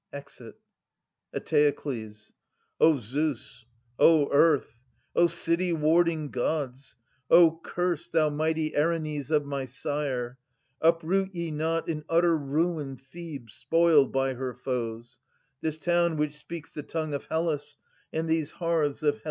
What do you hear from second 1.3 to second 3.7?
Eteokles. O Zeus,